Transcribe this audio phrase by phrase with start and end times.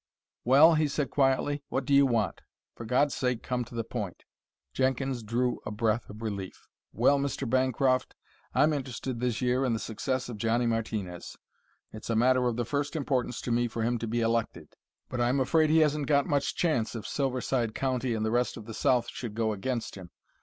[0.43, 2.41] "Well," he said quietly, "what do you want?
[2.73, 4.23] For God's sake, come to the point!"
[4.73, 6.67] Jenkins drew a breath of relief.
[6.91, 7.47] "Well, Mr.
[7.47, 8.15] Bancroft,
[8.55, 11.37] I'm interested this year in the success of Johnny Martinez.
[11.93, 14.69] It's a matter of the first importance to me for him to be elected.
[15.07, 18.65] But I'm afraid he hasn't got much chance if Silverside County and the rest of
[18.65, 20.09] the South should go against him.